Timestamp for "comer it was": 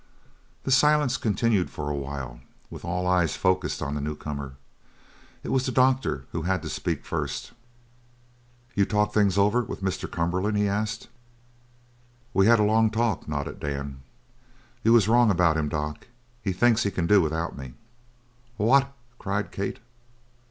4.15-5.67